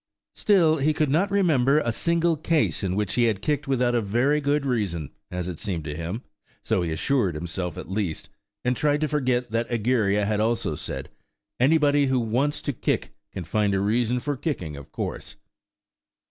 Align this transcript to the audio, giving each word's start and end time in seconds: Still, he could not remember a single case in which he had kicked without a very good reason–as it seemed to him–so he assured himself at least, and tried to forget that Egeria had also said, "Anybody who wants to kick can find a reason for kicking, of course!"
Still, 0.33 0.77
he 0.77 0.93
could 0.95 1.11
not 1.11 1.29
remember 1.29 1.77
a 1.77 1.91
single 1.91 2.35
case 2.35 2.81
in 2.83 2.95
which 2.95 3.13
he 3.13 3.25
had 3.25 3.39
kicked 3.43 3.67
without 3.67 3.93
a 3.93 4.01
very 4.01 4.41
good 4.41 4.65
reason–as 4.65 5.47
it 5.47 5.59
seemed 5.59 5.83
to 5.83 5.95
him–so 5.95 6.81
he 6.81 6.91
assured 6.91 7.35
himself 7.35 7.77
at 7.77 7.87
least, 7.87 8.27
and 8.65 8.75
tried 8.75 9.01
to 9.01 9.07
forget 9.07 9.51
that 9.51 9.69
Egeria 9.69 10.25
had 10.25 10.39
also 10.39 10.73
said, 10.73 11.11
"Anybody 11.59 12.07
who 12.07 12.19
wants 12.19 12.63
to 12.63 12.73
kick 12.73 13.13
can 13.31 13.43
find 13.43 13.75
a 13.75 13.79
reason 13.79 14.19
for 14.19 14.35
kicking, 14.35 14.75
of 14.75 14.91
course!" 14.91 15.35